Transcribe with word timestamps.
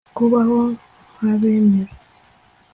kubaho 0.15 0.59
nk'abemera 1.17 1.91